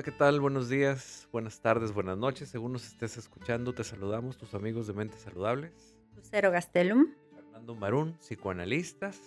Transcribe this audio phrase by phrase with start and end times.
[0.00, 0.40] Hola, ¿qué tal?
[0.40, 2.48] Buenos días, buenas tardes, buenas noches.
[2.48, 5.94] Según nos estés escuchando, te saludamos, tus amigos de Mentes Saludables.
[6.16, 7.08] Lucero Gastelum.
[7.34, 9.20] Fernando Marún, psicoanalistas.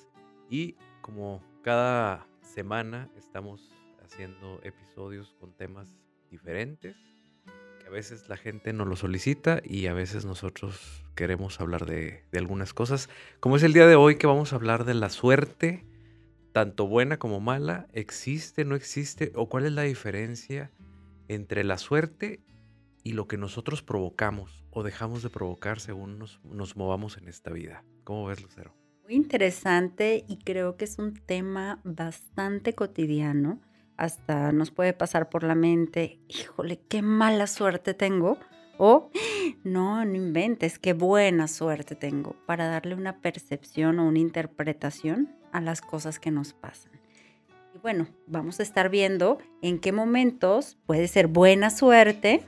[0.49, 3.70] Y como cada semana estamos
[4.04, 5.95] haciendo episodios con temas
[6.31, 6.98] diferentes,
[7.80, 12.23] que a veces la gente nos lo solicita y a veces nosotros queremos hablar de,
[12.31, 13.09] de algunas cosas.
[13.40, 15.85] Como es el día de hoy que vamos a hablar de la suerte
[16.53, 20.71] tanto buena como mala, existe, no existe, o cuál es la diferencia
[21.27, 22.41] entre la suerte
[23.03, 27.52] y lo que nosotros provocamos o dejamos de provocar según nos, nos movamos en esta
[27.52, 27.84] vida.
[28.03, 28.75] ¿Cómo ves, Lucero?
[29.03, 33.59] Muy interesante y creo que es un tema bastante cotidiano.
[33.97, 38.38] Hasta nos puede pasar por la mente, híjole, qué mala suerte tengo.
[38.77, 39.09] O,
[39.63, 45.62] no, no inventes, qué buena suerte tengo, para darle una percepción o una interpretación a
[45.62, 46.91] las cosas que nos pasan.
[47.76, 52.44] Y bueno, vamos a estar viendo en qué momentos puede ser buena suerte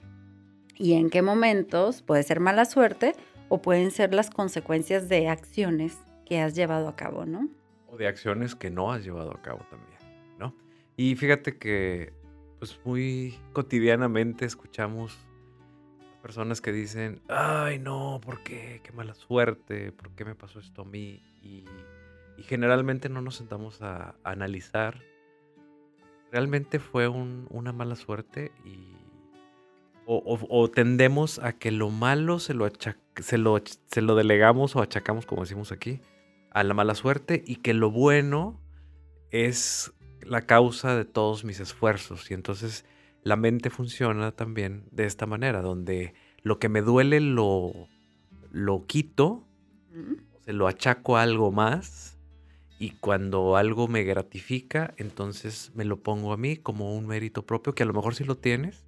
[0.75, 3.15] y en qué momentos puede ser mala suerte
[3.49, 7.47] o pueden ser las consecuencias de acciones que has llevado a cabo, ¿no?
[7.87, 9.99] O de acciones que no has llevado a cabo también,
[10.39, 10.55] ¿no?
[10.97, 12.13] Y fíjate que
[12.59, 15.17] pues muy cotidianamente escuchamos
[16.25, 18.81] personas que dicen, ay no, ¿por qué?
[18.83, 21.21] Qué mala suerte, ¿por qué me pasó esto a mí?
[21.43, 21.65] Y
[22.45, 25.03] generalmente no nos sentamos a, analizar.
[26.31, 28.95] Realmente fue una mala suerte y...
[30.07, 32.67] O, tendemos a que lo malo se lo,
[33.21, 36.01] se, lo, se lo delegamos o achacamos, como decimos aquí,
[36.49, 38.59] a la mala suerte y que lo bueno
[39.29, 42.31] es la causa de todos mis esfuerzos.
[42.31, 42.83] Y entonces
[43.25, 47.89] la mente funciona también de esta manera, donde lo que me duele lo,
[48.51, 49.47] lo quito,
[50.41, 52.19] se lo achaco a algo más
[52.77, 57.73] y cuando algo me gratifica, entonces me lo pongo a mí como un mérito propio,
[57.73, 58.85] que a lo mejor sí lo tienes,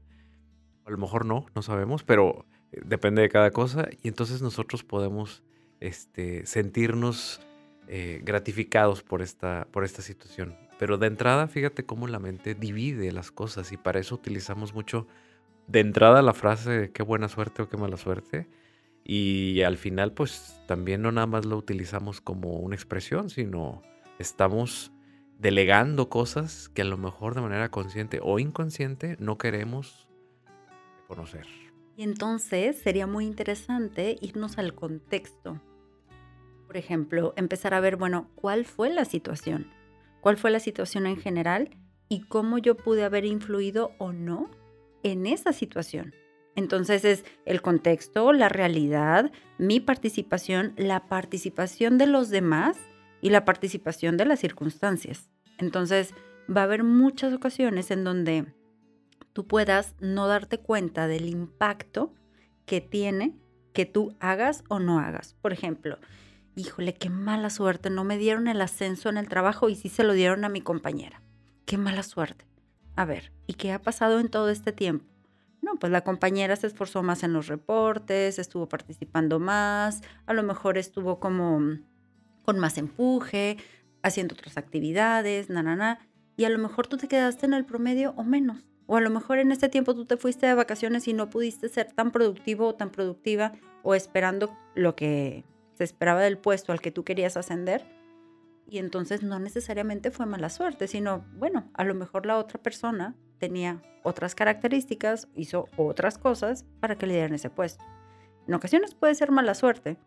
[0.86, 3.90] a lo mejor no, no sabemos, pero eh, depende de cada cosa.
[4.04, 5.42] Y entonces nosotros podemos
[5.80, 7.42] este, sentirnos
[7.88, 10.56] eh, gratificados por esta, por esta situación.
[10.80, 15.08] Pero de entrada, fíjate cómo la mente divide las cosas y para eso utilizamos mucho
[15.68, 18.48] de entrada la frase qué buena suerte o qué mala suerte
[19.10, 23.82] y al final, pues también no nada más lo utilizamos como una expresión, sino
[24.20, 24.92] estamos
[25.40, 30.10] delegando cosas que a lo mejor de manera consciente o inconsciente no queremos
[31.08, 31.48] conocer.
[31.96, 35.62] Y entonces sería muy interesante irnos al contexto.
[36.66, 39.72] Por ejemplo, empezar a ver, bueno, ¿cuál fue la situación?
[40.28, 41.70] ¿Cuál fue la situación en general?
[42.10, 44.52] Y cómo yo pude haber influido o no
[45.02, 46.14] en esa situación.
[46.54, 52.76] Entonces es el contexto, la realidad, mi participación, la participación de los demás
[53.22, 55.30] y la participación de las circunstancias.
[55.60, 56.14] Entonces
[56.54, 58.54] va a haber muchas ocasiones en donde
[59.32, 62.14] tú puedas no darte cuenta del impacto
[62.66, 63.34] que tiene
[63.72, 65.38] que tú hagas o no hagas.
[65.42, 66.00] Por ejemplo,
[66.58, 70.04] híjole, qué mala suerte, no me dieron el ascenso en el trabajo y sí se
[70.04, 71.22] lo dieron a mi compañera.
[71.66, 72.46] Qué mala suerte.
[72.96, 75.06] A ver, ¿y qué ha pasado en todo este tiempo?
[75.62, 80.42] No, pues la compañera se esforzó más en los reportes, estuvo participando más, a lo
[80.42, 81.78] mejor estuvo como
[82.44, 83.58] con más empuje,
[84.02, 86.00] haciendo otras actividades, na, na, na,
[86.38, 88.66] y a lo mejor tú te quedaste en el promedio o menos.
[88.88, 91.68] O a lo mejor en este tiempo tú te fuiste de vacaciones y no pudiste
[91.70, 93.52] ser tan productivo o tan productiva
[93.84, 95.44] o esperando lo que
[95.78, 97.86] se esperaba del puesto al que tú querías ascender.
[98.70, 103.16] Y entonces no necesariamente fue mala suerte, sino, bueno, a lo mejor la otra persona
[103.38, 107.84] tenía otras características, hizo otras cosas para que le dieran ese puesto.
[108.48, 109.98] En ocasiones puede ser mala suerte.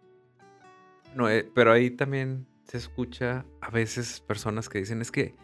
[1.14, 5.34] No, eh, pero ahí también se escucha a veces personas que dicen es que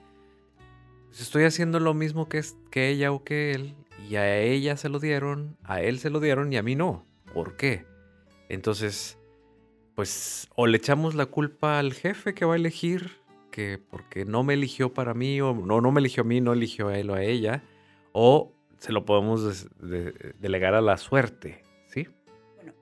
[1.12, 3.74] estoy haciendo lo mismo que, que ella o que él
[4.08, 7.06] y a ella se lo dieron, a él se lo dieron y a mí no.
[7.32, 7.86] ¿Por qué?
[8.48, 9.18] Entonces,
[9.96, 13.10] pues o le echamos la culpa al jefe que va a elegir,
[13.50, 16.52] que porque no me eligió para mí o no, no me eligió a mí, no
[16.52, 17.64] eligió a él o a ella
[18.12, 19.68] o se lo podemos
[20.38, 22.06] delegar a la suerte, ¿sí?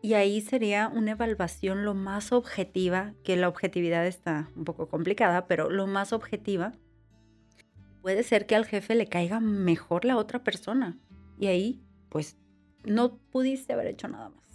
[0.02, 5.46] Y ahí sería una evaluación lo más objetiva, que la objetividad está un poco complicada,
[5.46, 6.72] pero lo más objetiva
[8.02, 10.98] puede ser que al jefe le caiga mejor la otra persona.
[11.38, 12.36] Y ahí, pues,
[12.84, 14.53] no pudiste haber hecho nada más.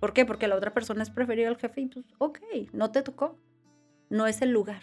[0.00, 0.24] ¿Por qué?
[0.24, 2.38] Porque la otra persona es preferida al jefe y pues, ok,
[2.72, 3.38] no te tocó.
[4.10, 4.82] No es el lugar.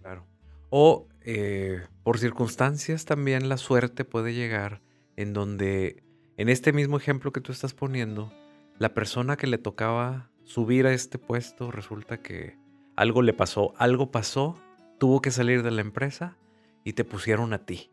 [0.00, 0.26] Claro.
[0.70, 4.80] O eh, por circunstancias también la suerte puede llegar
[5.16, 6.02] en donde,
[6.36, 8.32] en este mismo ejemplo que tú estás poniendo,
[8.78, 12.56] la persona que le tocaba subir a este puesto resulta que
[12.96, 14.58] algo le pasó, algo pasó,
[14.98, 16.36] tuvo que salir de la empresa
[16.84, 17.90] y te pusieron a ti.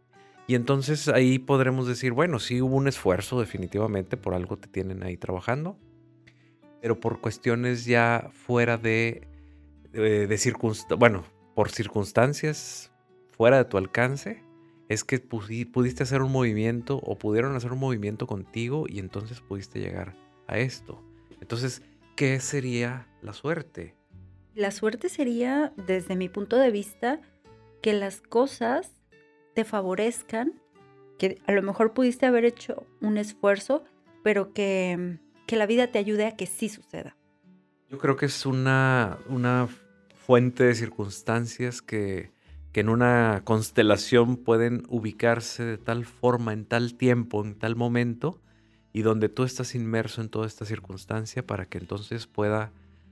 [0.48, 5.04] Y entonces ahí podremos decir, bueno, sí hubo un esfuerzo definitivamente, por algo te tienen
[5.04, 5.78] ahí trabajando,
[6.82, 9.28] pero por cuestiones ya fuera de,
[9.92, 11.24] de, circunstancias, bueno,
[11.56, 12.92] por circunstancias
[13.32, 14.44] fuera de tu alcance,
[14.90, 19.80] es que pudiste hacer un movimiento o pudieron hacer un movimiento contigo y entonces pudiste
[19.80, 20.16] llegar
[20.48, 21.04] a esto.
[21.42, 21.82] Entonces,
[22.16, 23.96] ¿qué sería la suerte?
[24.56, 27.22] La suerte sería, desde mi punto de vista,
[27.82, 28.92] que las cosas
[29.54, 30.60] te favorezcan,
[31.20, 33.84] que a lo mejor pudiste haber hecho un esfuerzo,
[34.24, 37.18] pero que, que la vida te ayude a que sí suceda.
[37.90, 39.68] Yo creo que es una, una
[40.14, 42.32] fuente de circunstancias que,
[42.74, 48.42] que en una constelación pueden ubicarse de tal forma, en tal tiempo, en tal momento,
[48.94, 52.72] y donde tú estás inmerso en toda esta circunstancia para que entonces pueda,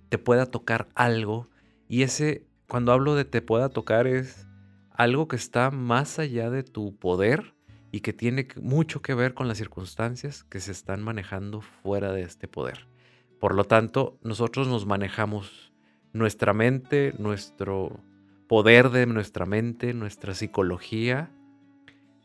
[0.09, 1.49] te pueda tocar algo.
[1.87, 4.45] Y ese, cuando hablo de te pueda tocar, es
[4.91, 7.54] algo que está más allá de tu poder
[7.91, 12.23] y que tiene mucho que ver con las circunstancias que se están manejando fuera de
[12.23, 12.87] este poder.
[13.39, 15.73] Por lo tanto, nosotros nos manejamos
[16.13, 17.99] nuestra mente, nuestro
[18.47, 21.31] poder de nuestra mente, nuestra psicología.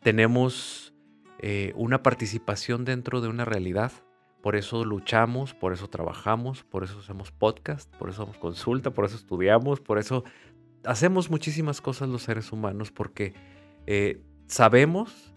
[0.03, 0.95] Tenemos
[1.41, 3.93] eh, una participación dentro de una realidad.
[4.43, 9.05] Por eso luchamos, por eso trabajamos, por eso hacemos podcast, por eso hacemos consulta, por
[9.05, 10.25] eso estudiamos, por eso
[10.85, 13.35] hacemos muchísimas cosas los seres humanos, porque
[13.87, 15.30] eh, sabemos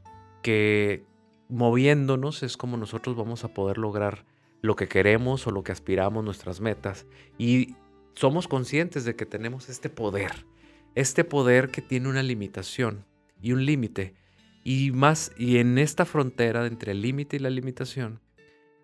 [0.43, 1.03] que
[1.49, 4.25] moviéndonos es como nosotros vamos a poder lograr
[4.61, 7.07] lo que queremos o lo que aspiramos, nuestras metas.
[7.39, 7.75] Y
[8.13, 10.45] somos conscientes de que tenemos este poder,
[10.93, 13.05] este poder que tiene una limitación
[13.41, 14.13] y un límite
[14.63, 18.21] y más, y en esta frontera entre el límite y la limitación,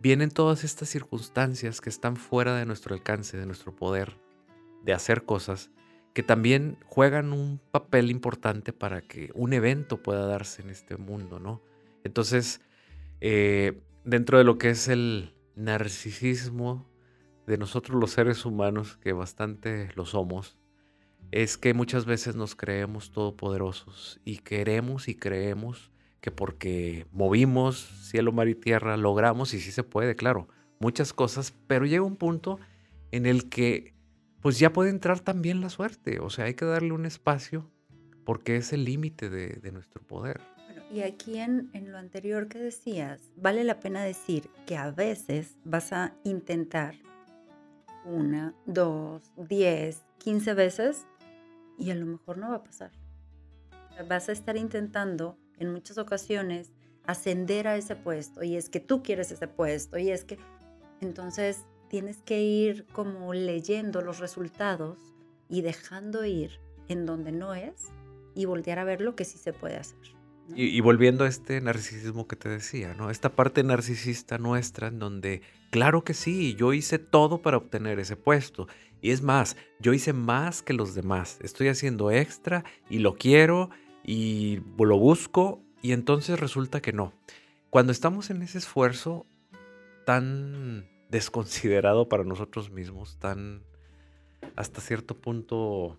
[0.02, 4.18] vienen todas estas circunstancias que están fuera de nuestro alcance, de nuestro poder
[4.84, 5.72] de hacer cosas,
[6.14, 11.40] que también juegan un papel importante para que un evento pueda darse en este mundo,
[11.40, 11.62] ¿no?
[12.04, 12.62] Entonces,
[13.22, 16.90] eh, dentro de lo que es el narcisismo
[17.46, 20.58] de nosotros los seres humanos, que bastante lo somos,
[21.32, 25.92] es que muchas veces nos creemos todopoderosos y queremos y creemos
[26.22, 27.80] que porque movimos
[28.10, 30.48] cielo, mar y tierra, logramos, y sí se puede, claro,
[30.80, 32.60] muchas cosas, pero llega un punto
[33.12, 33.94] en el que
[34.42, 37.70] pues ya puede entrar también la suerte, o sea, hay que darle un espacio
[38.26, 40.40] porque es el límite de, nuestro poder.
[40.92, 45.58] y aquí en, en lo anterior que decías, vale la pena decir que a veces
[45.64, 46.96] vas a intentar
[48.06, 51.06] una, dos, diez, quince veces
[51.78, 52.92] y a lo mejor no va a pasar.
[54.08, 56.72] Vas a estar intentando en muchas ocasiones
[57.06, 60.38] ascender a ese puesto y es que tú quieres ese puesto y es que
[61.02, 64.98] entonces tienes que ir como leyendo los resultados
[65.50, 67.90] y dejando ir en donde no es
[68.36, 70.00] y voltear a ver lo que sí se puede hacer.
[70.56, 73.12] Y, volviendo a este narcisismo que te decía, ¿no?
[73.12, 78.16] Esta parte narcisista nuestra en donde, claro que sí, yo hice todo para obtener ese
[78.16, 78.68] puesto.
[79.00, 81.38] Y es más, yo hice más que los demás.
[81.44, 83.70] Estoy haciendo extra y lo quiero
[84.04, 87.14] y lo busco y entonces resulta que no.
[87.70, 89.28] Cuando estamos en ese esfuerzo
[90.04, 93.64] tan desconsiderado para nosotros mismos, tan
[94.56, 95.98] hasta cierto punto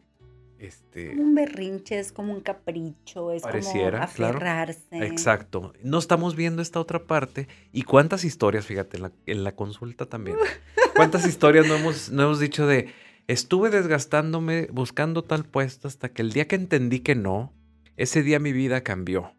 [0.60, 5.06] este, un berrinche, es como un capricho, es como aferrarse.
[5.06, 5.72] Exacto.
[5.82, 7.48] No estamos viendo esta otra parte.
[7.72, 10.36] Y cuántas historias, fíjate, en la, consulta también.
[10.96, 12.92] ¿Cuántas historias no hemos, no hemos dicho de,
[13.26, 17.54] estuve desgastándome buscando tal puesto hasta que el día que entendí que no,
[17.96, 19.32] ese día mi vida cambió.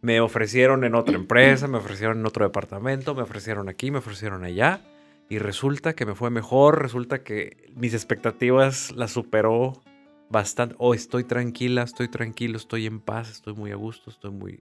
[0.00, 4.44] Me ofrecieron en otra empresa, me ofrecieron en otro departamento, me ofrecieron aquí, me ofrecieron
[4.44, 4.80] allá.
[5.28, 9.82] Y resulta que me fue mejor, resulta que mis expectativas las superó
[10.28, 14.60] bastante, o estoy tranquila, estoy tranquilo, estoy en paz, estoy muy a gusto, estoy muy...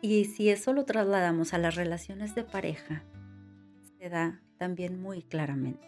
[0.00, 3.04] Y si eso lo trasladamos a las relaciones de pareja,
[3.98, 5.86] se da también muy claramente.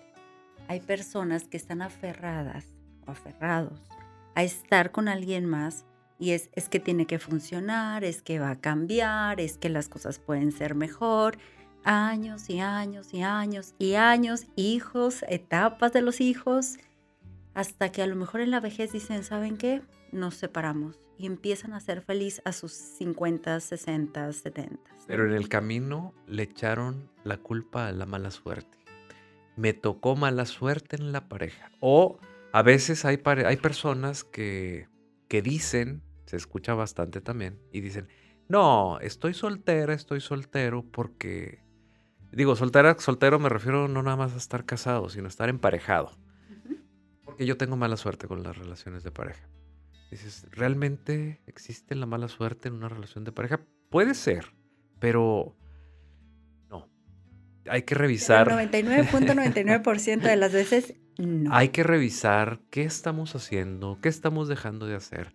[0.68, 2.66] Hay personas que están aferradas
[3.06, 3.80] o aferrados
[4.34, 5.86] a estar con alguien más
[6.18, 9.88] y es, es que tiene que funcionar, es que va a cambiar, es que las
[9.88, 11.38] cosas pueden ser mejor.
[11.84, 16.78] Años y años y años y años, hijos, etapas de los hijos
[17.54, 19.82] hasta que a lo mejor en la vejez dicen, ¿saben qué?
[20.12, 24.78] Nos separamos y empiezan a ser feliz a sus 50, 60, 70.
[25.08, 28.78] Pero en el camino le echaron la culpa a la mala suerte.
[29.56, 31.72] Me tocó mala suerte en la pareja.
[31.80, 32.18] O
[32.52, 34.86] a veces hay, hay personas que,
[35.26, 38.06] que dicen, se escucha bastante también, y dicen,
[38.48, 41.66] no, estoy soltera, estoy soltero porque...
[42.32, 46.12] Digo, soltera, soltero me refiero no nada más a estar casado, sino a estar emparejado
[47.38, 49.48] que yo tengo mala suerte con las relaciones de pareja.
[50.10, 53.60] Dices, ¿realmente existe la mala suerte en una relación de pareja?
[53.90, 54.52] Puede ser,
[54.98, 55.56] pero
[56.68, 56.90] no.
[57.70, 58.48] Hay que revisar.
[58.50, 61.54] El 99.99% de las veces no.
[61.54, 65.34] Hay que revisar qué estamos haciendo, qué estamos dejando de hacer.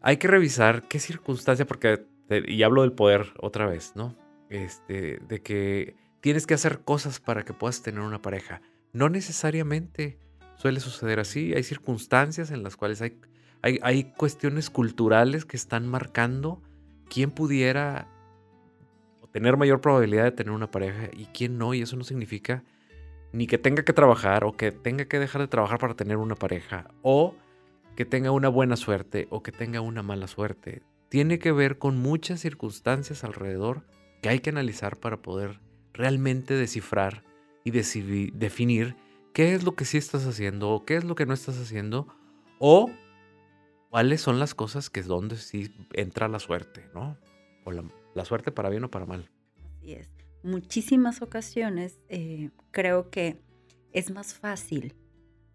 [0.00, 2.04] Hay que revisar qué circunstancia, porque,
[2.46, 4.16] y hablo del poder otra vez, ¿no?
[4.48, 8.60] Este, de que tienes que hacer cosas para que puedas tener una pareja.
[8.92, 10.18] No necesariamente
[10.56, 11.54] suele suceder así.
[11.54, 13.20] Hay circunstancias en las cuales hay
[13.62, 16.62] hay, cuestiones culturales que están marcando
[17.08, 18.08] quién pudiera
[19.32, 21.74] tener mayor probabilidad de tener una pareja y quién no.
[21.74, 22.64] Y eso no significa
[23.32, 26.34] ni que tenga que trabajar o que tenga que dejar de trabajar para tener una
[26.34, 27.34] pareja o
[27.96, 30.82] que tenga una buena suerte o que tenga una mala suerte.
[31.08, 33.82] Tiene que ver con muchas circunstancias alrededor
[34.22, 35.60] que hay que analizar para poder
[35.98, 37.24] realmente descifrar
[37.64, 38.96] y definir
[39.34, 42.06] qué es lo que sí estás haciendo o qué es lo que no estás haciendo
[42.58, 42.90] o
[43.90, 47.18] cuáles son las cosas que es donde sí entra la suerte, ¿no?
[47.64, 49.28] O la, suerte para bien o para mal.
[49.64, 50.08] Así es.
[50.42, 53.40] Muchísimas ocasiones eh, creo que
[53.92, 54.94] es más fácil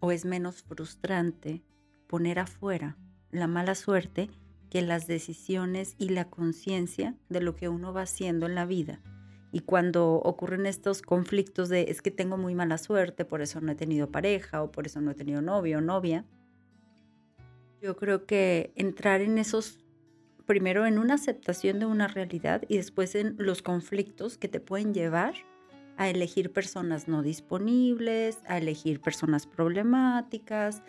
[0.00, 1.62] o es menos frustrante
[2.06, 2.98] poner afuera
[3.30, 4.30] la mala suerte
[4.70, 9.00] que las decisiones y la conciencia de lo que uno va haciendo en la vida.
[9.54, 13.70] Y cuando ocurren estos conflictos de es que tengo muy mala suerte, por eso no
[13.70, 16.24] he tenido pareja o por eso no he tenido novio o novia,
[17.80, 19.78] yo creo que entrar en esos,
[20.44, 24.92] primero en una aceptación de una realidad y después en los conflictos que te pueden
[24.92, 25.34] llevar
[25.96, 30.82] a elegir personas no disponibles, a elegir personas problemáticas,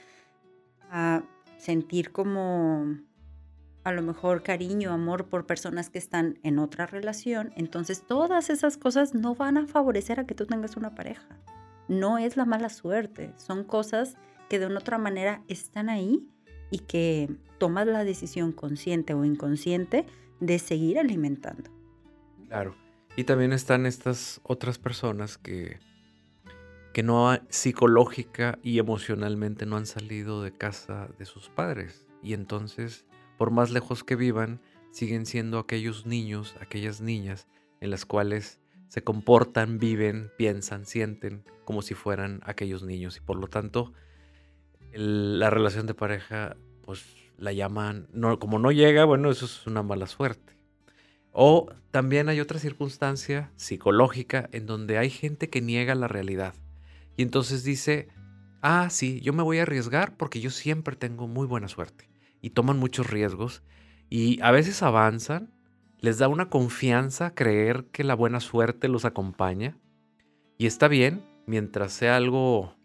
[0.90, 1.22] a
[1.58, 2.98] sentir como
[3.86, 7.54] a lo mejor cariño, amor por personas que están en otra relación.
[7.56, 11.40] Entonces todas esas cosas no van a favorecer a que tú tengas una pareja.
[11.88, 14.18] No es la mala suerte, son cosas
[14.50, 16.28] que de una otra manera están ahí
[16.72, 20.08] y que tomas la decisión consciente o inconsciente
[20.40, 21.70] de seguir alimentando.
[22.48, 22.76] Claro.
[23.16, 25.78] Y también están estas otras personas que,
[26.92, 32.08] que no psicológica y emocionalmente no han salido de casa de sus padres.
[32.24, 33.06] Y entonces,
[33.38, 34.62] por más lejos que vivan,
[34.92, 37.48] siguen siendo aquellos niños, aquellas niñas
[37.82, 43.18] en las cuales se comportan, viven, piensan, sienten como si fueran aquellos niños.
[43.18, 43.94] Y por lo tanto,
[44.94, 47.06] la relación de pareja, pues
[47.38, 48.08] la llaman,
[48.40, 50.54] como no llega, bueno, eso es una mala suerte.
[51.32, 56.54] O también hay otra circunstancia psicológica en donde hay gente que niega la realidad.
[57.18, 58.08] Y entonces dice,
[58.62, 62.08] ah, sí, yo me voy a arriesgar porque yo siempre tengo muy buena suerte.
[62.46, 63.64] Y toman muchos riesgos
[64.08, 65.52] y a veces avanzan,
[66.00, 69.80] les da una confianza creer que la buena suerte los acompaña.
[70.60, 72.76] Y está bien, mientras sea algo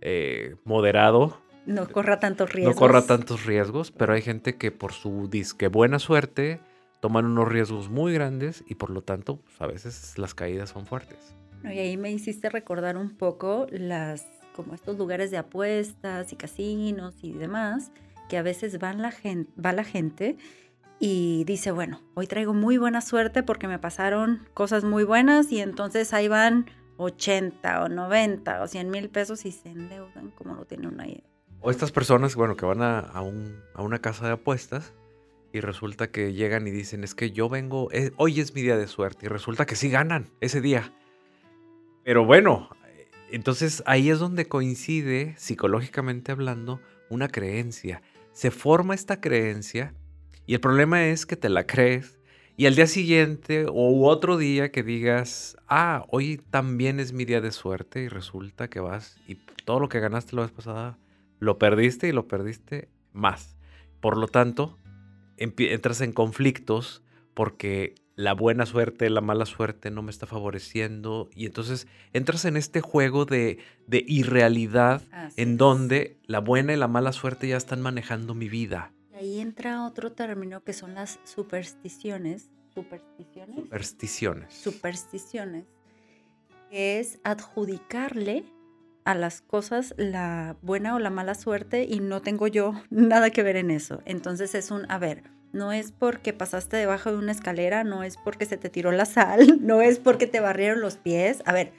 [0.00, 2.74] eh, moderado, no corra tantos riesgos.
[2.74, 6.58] No corra tantos riesgos, pero hay gente que por su disque buena suerte
[6.98, 10.86] toman unos riesgos muy grandes y por lo tanto pues, a veces las caídas son
[10.86, 11.36] fuertes.
[11.62, 17.14] y ahí me hiciste recordar un poco las como estos lugares de apuestas y casinos
[17.22, 17.92] y demás,
[18.28, 20.36] que a veces van la gente, va la gente
[20.98, 25.60] y dice, bueno, hoy traigo muy buena suerte porque me pasaron cosas muy buenas y
[25.60, 26.66] entonces ahí van
[26.96, 31.06] 80 o 90 o 100 mil pesos y se endeudan como lo tiene una
[31.66, 33.22] o estas personas, bueno, que van a,
[33.78, 34.92] una casa de apuestas
[35.50, 38.76] y resulta que llegan y dicen, es que yo vengo, eh, hoy es mi día
[38.76, 40.92] de suerte y resulta que sí ganan ese día.
[42.04, 42.68] Pero bueno,
[43.30, 48.02] entonces ahí es donde coincide, psicológicamente hablando, una creencia.
[48.34, 49.94] Se forma esta creencia
[50.44, 52.18] y el problema es que te la crees
[52.56, 57.40] y al día siguiente o otro día que digas, ah, hoy también es mi día
[57.40, 60.98] de suerte y resulta que vas y todo lo que ganaste la vez pasada
[61.38, 63.56] lo perdiste y lo perdiste más.
[64.00, 64.78] Por lo tanto,
[65.36, 67.02] entras en conflictos
[67.34, 72.56] porque la buena suerte, la mala suerte no me está favoreciendo y entonces entras en
[72.56, 75.02] este juego de, irrealidad
[75.36, 78.92] en donde la buena y la mala suerte ya están manejando mi vida.
[79.12, 82.50] Y ahí entra otro término que son las supersticiones.
[82.72, 83.56] ¿Supersticiones?
[83.56, 84.54] Supersticiones.
[84.54, 85.64] Supersticiones.
[86.70, 88.44] Que es adjudicarle
[89.04, 93.42] a las cosas la buena o la mala suerte y no tengo yo nada que
[93.42, 94.02] ver en eso.
[94.04, 98.16] Entonces es un, a ver, no es porque pasaste debajo de una escalera, no es
[98.18, 101.42] porque se te tiró la sal, no es porque te barrieron los pies.
[101.46, 101.72] A ver,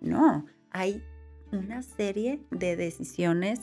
[0.00, 1.04] no, hay
[1.52, 3.60] una serie de decisiones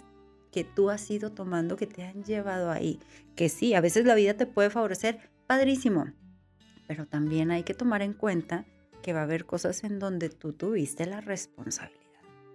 [0.51, 2.99] que tú has ido tomando que te han llevado ahí.
[3.35, 6.05] Que sí, a veces la vida te puede favorecer, padrísimo,
[6.87, 8.65] pero también hay que tomar en cuenta
[9.01, 12.01] que va a haber cosas en donde tú tuviste la responsabilidad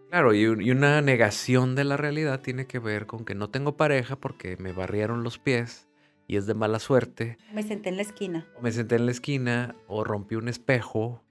[0.09, 3.51] Claro, y, un- y una negación de la realidad tiene que ver con que no
[3.51, 5.87] tengo pareja porque me barrieron los pies
[6.31, 7.39] y es de mala suerte.
[7.53, 8.47] Me senté en la esquina.
[8.57, 11.25] o me senté en la esquina o rompí un espejo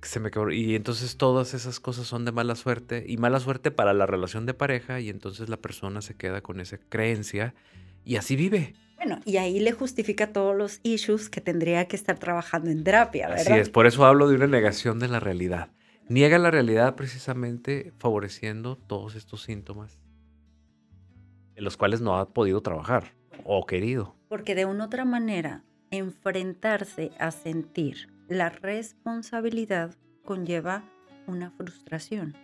[0.00, 3.70] se me quebró y entonces todas esas cosas son de mala suerte y mala suerte
[3.70, 7.54] para la relación de pareja y entonces la persona se queda con esa creencia
[8.06, 8.74] y así vive.
[8.96, 13.28] Bueno, y ahí le justifica todos los issues que tendría que estar trabajando en terapia,
[13.28, 13.52] ¿verdad?
[13.52, 15.72] Así es, por eso hablo de una negación de la realidad.
[16.08, 20.00] Niega la realidad precisamente favoreciendo todos estos síntomas
[21.54, 23.12] en los cuales no ha podido trabajar
[23.44, 24.14] o querido.
[24.32, 30.84] Porque de una otra manera, enfrentarse a sentir la responsabilidad conlleva
[31.26, 32.34] una frustración,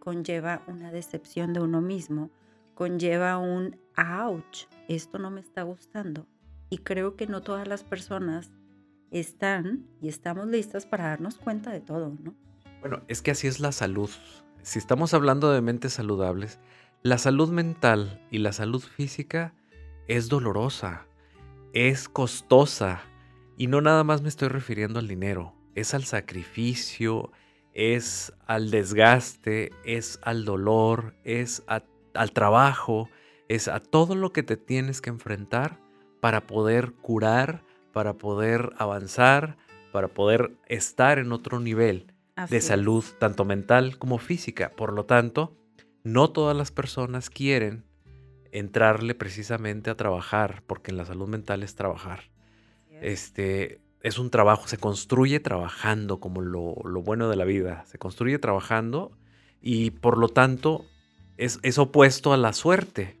[0.00, 2.32] conlleva una decepción de uno mismo,
[2.74, 6.26] conlleva un ouch, esto no me está gustando.
[6.68, 8.50] Y creo que no todas las personas
[9.12, 12.34] están y estamos listas para darnos cuenta de todo, ¿no?
[12.80, 14.10] Bueno, es que así es la salud.
[14.62, 16.58] Si estamos hablando de mentes saludables,
[17.04, 19.54] la salud mental y la salud física
[20.08, 21.06] es dolorosa,
[21.72, 23.02] es costosa.
[23.56, 27.30] Y no nada más me estoy refiriendo al dinero, es al sacrificio,
[27.74, 31.82] es al desgaste, es al dolor, es a-
[32.14, 33.08] al trabajo,
[33.48, 35.78] es a todo lo que te tienes que enfrentar
[36.20, 37.62] para poder curar,
[37.92, 39.56] para poder avanzar,
[39.92, 44.70] para poder estar en otro nivel Así de salud, tanto mental como física.
[44.76, 45.56] Por lo tanto,
[46.04, 47.84] no todas las personas quieren
[48.52, 52.30] entrarle precisamente a trabajar, porque en la salud mental es trabajar.
[53.00, 57.84] Este es un trabajo, se construye trabajando, como lo, lo bueno de la vida.
[57.86, 59.12] Se construye trabajando
[59.60, 60.86] y por lo tanto
[61.36, 63.18] es, es opuesto a la suerte.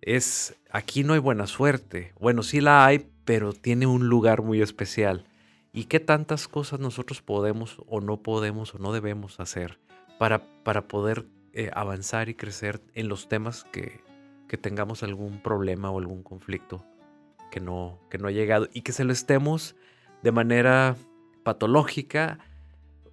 [0.00, 2.14] Es aquí no hay buena suerte.
[2.18, 5.26] Bueno, sí la hay, pero tiene un lugar muy especial.
[5.72, 9.78] ¿Y qué tantas cosas nosotros podemos o no podemos o no debemos hacer
[10.18, 14.00] para, para poder eh, avanzar y crecer en los temas que,
[14.50, 16.84] que tengamos algún problema o algún conflicto
[17.52, 19.76] que no, que no ha llegado y que se lo estemos
[20.24, 20.96] de manera
[21.44, 22.40] patológica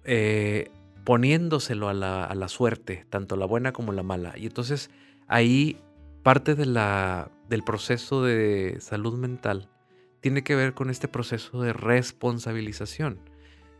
[0.02, 0.72] eh,
[1.04, 4.36] poniéndoselo a la, a la suerte, tanto la buena como la mala.
[4.36, 4.90] Y entonces
[5.28, 5.78] ahí
[6.24, 9.68] parte de la, del proceso de salud mental
[10.18, 13.20] tiene que ver con este proceso de responsabilización.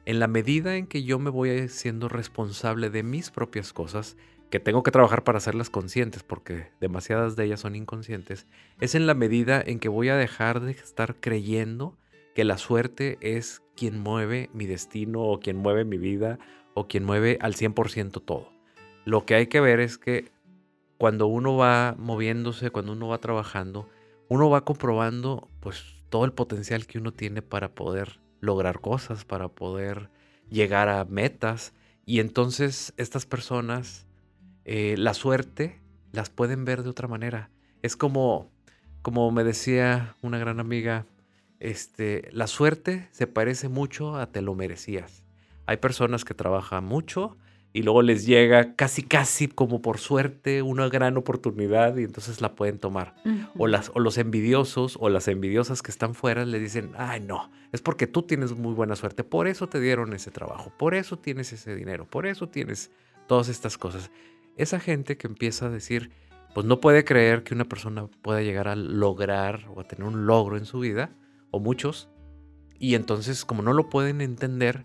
[0.04, 4.16] En la medida en que yo me voy siendo responsable de mis propias cosas,
[4.50, 8.46] que tengo que trabajar para hacerlas conscientes, porque demasiadas de ellas son inconscientes,
[8.80, 11.96] es en la medida en que voy a dejar de estar creyendo
[12.34, 16.38] que la suerte es quien mueve mi destino o quien mueve mi vida
[16.74, 18.52] o quien mueve al 100% todo.
[19.04, 20.30] Lo que hay que ver es que
[20.98, 23.88] cuando uno va moviéndose, cuando uno va trabajando,
[24.28, 29.48] uno va comprobando pues todo el potencial que uno tiene para poder lograr cosas, para
[29.48, 30.10] poder
[30.50, 31.72] llegar a metas.
[32.04, 34.06] Y entonces estas personas,
[34.70, 35.80] eh, la suerte,
[36.12, 37.48] las pueden ver de otra manera.
[37.80, 38.50] Es como,
[39.00, 41.06] como me decía una gran amiga,
[41.58, 45.24] este, la suerte se parece mucho a te lo merecías.
[45.64, 47.38] Hay personas que trabajan mucho
[47.72, 52.54] y luego les llega casi, casi como por suerte una gran oportunidad y entonces la
[52.54, 53.14] pueden tomar.
[53.56, 57.50] O, las, o los envidiosos o las envidiosas que están fuera le dicen, ay no,
[57.72, 61.18] es porque tú tienes muy buena suerte, por eso te dieron ese trabajo, por eso
[61.18, 62.90] tienes ese dinero, por eso tienes
[63.26, 64.10] todas estas cosas.
[64.58, 66.10] Esa gente que empieza a decir,
[66.54, 70.26] pues no puede creer que una persona pueda llegar a lograr o a tener un
[70.26, 71.10] logro en su vida,
[71.50, 72.10] o muchos,
[72.78, 74.84] y entonces como no lo pueden entender,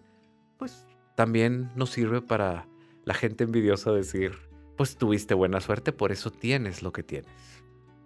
[0.57, 2.67] pues también nos sirve para
[3.05, 4.33] la gente envidiosa decir,
[4.77, 7.31] pues tuviste buena suerte, por eso tienes lo que tienes.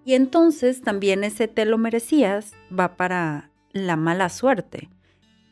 [0.06, 4.90] Y entonces también ese te lo merecías va para la mala suerte.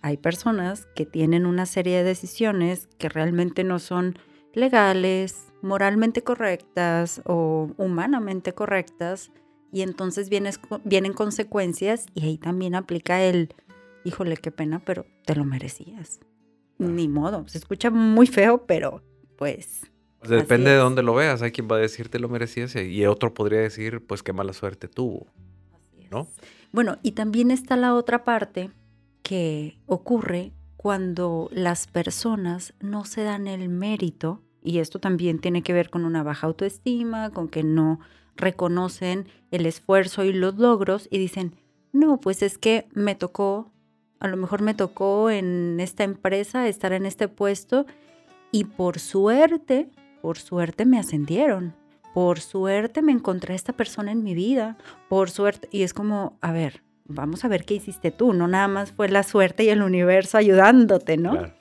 [0.01, 4.17] Hay personas que tienen una serie de decisiones que realmente no son
[4.53, 9.31] legales, moralmente correctas o humanamente correctas
[9.71, 13.53] y entonces vienes, vienen consecuencias y ahí también aplica el,
[14.03, 16.19] híjole, qué pena, pero te lo merecías.
[16.77, 19.01] Ni modo, se escucha muy feo, pero
[19.37, 19.81] pues
[20.21, 21.41] Así depende de dónde lo veas.
[21.41, 24.53] Hay quien va a decir te lo merecías y- otro podría decir, pues qué mala
[24.53, 25.25] suerte tuvo.
[26.11, 26.27] ¿no?
[26.71, 28.69] Bueno, y también está la otra parte
[29.23, 35.73] que ocurre cuando las personas no se dan el mérito, y esto también tiene que
[35.73, 37.99] ver con una baja autoestima, con que no
[38.35, 41.55] reconocen el esfuerzo y los logros y dicen,
[41.93, 43.71] no, pues es que me tocó,
[44.19, 47.85] a lo mejor me tocó en esta empresa estar en este puesto
[48.51, 49.89] y por suerte,
[50.21, 51.75] por suerte me ascendieron.
[52.13, 54.77] Por suerte me encontré a esta persona en mi vida
[55.09, 55.67] por suerte.
[55.71, 59.09] Y es como, a ver, vamos a ver qué hiciste tú, no nada más fue
[59.09, 61.31] la suerte y el universo ayudándote, ¿no?
[61.31, 61.53] Claro.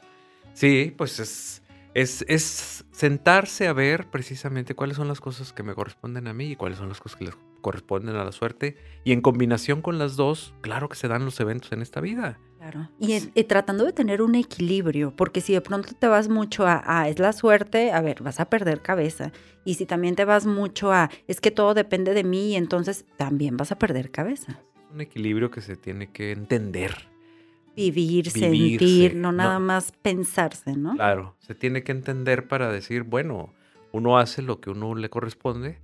[0.53, 1.64] Sí, pues es,
[1.95, 6.53] Es, es sentarse a ver precisamente cuáles son las cosas que me corresponden a mí
[6.53, 8.77] y cuáles son las cosas que les corresponden a la suerte.
[9.05, 12.39] Y en combinación con las dos, claro que se dan los eventos en esta vida.
[12.59, 12.89] Claro.
[12.99, 17.19] Y, tratando de tener un equilibrio, porque si de pronto te vas mucho a, es
[17.19, 19.33] la suerte, a ver, vas a perder cabeza.
[19.65, 23.57] Y si también te vas mucho a, es que todo depende de mí, entonces también
[23.57, 24.61] vas a perder cabeza.
[24.77, 27.14] Es un equilibrio que se tiene que entender
[27.77, 30.95] vivir, sentir, no nada más pensarse, ¿no?
[30.95, 33.53] Claro, se tiene que entender para decir, bueno,
[33.93, 35.81] uno hace lo que uno le corresponde,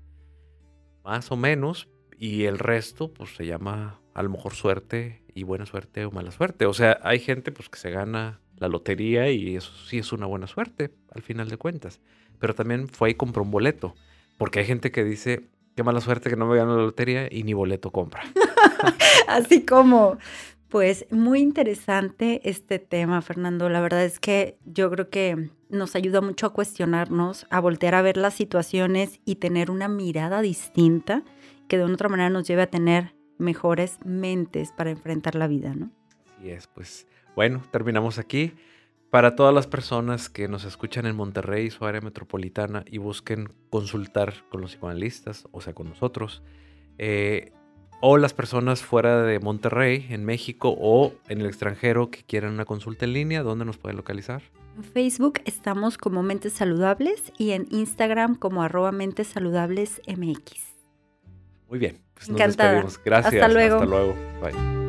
[1.05, 5.67] más o menos, y el resto, pues se llama a lo mejor suerte y buena
[5.67, 6.67] suerte o mala suerte.
[6.67, 10.27] O sea, hay gente pues que se gana la lotería y eso sí es una
[10.27, 12.01] buena suerte al final de cuentas.
[12.39, 13.95] Pero también fue y compró un boleto,
[14.39, 17.43] porque hay gente que dice, qué mala suerte que no me gano la lotería y
[17.43, 18.23] ni boleto compra.
[19.29, 20.19] Así como
[20.71, 23.69] pues muy interesante este tema, Fernando.
[23.69, 28.03] La verdad es que yo creo que nos ayuda mucho a cuestionarnos, a voltear a
[28.03, 31.23] ver las situaciones y tener una mirada distinta
[31.69, 35.75] que de una otra manera nos lleve a tener mejores mentes para enfrentar la vida,
[35.75, 35.91] ¿no?
[36.39, 38.53] Así es, pues bueno, terminamos aquí.
[39.11, 44.35] Para todas las personas que nos escuchan en Monterrey, su área metropolitana, y busquen consultar
[44.51, 46.45] con los psicoanalistas, o sea, con nosotros,
[46.99, 47.53] eh,
[48.01, 52.65] o las personas fuera de Monterrey, en México o en el extranjero que quieran una
[52.65, 54.43] consulta en línea, ¿dónde nos pueden localizar?
[54.77, 60.71] En Facebook estamos como Mentes Saludables y en Instagram como arroba Mentes Saludables MX.
[61.69, 63.01] Muy bien, pues nos despedimos.
[63.05, 63.35] Gracias.
[63.35, 63.77] Hasta luego.
[63.77, 64.15] Hasta luego.
[64.41, 64.80] Bye.